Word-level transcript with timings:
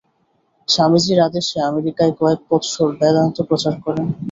স্বামীজীর 0.67 1.19
আদেশে 1.27 1.57
আমেরিকায় 1.69 2.13
কয়েক 2.19 2.39
বৎসর 2.49 2.87
বেদান্ত 2.99 3.37
প্রচার 3.49 3.73
করেন। 3.85 4.07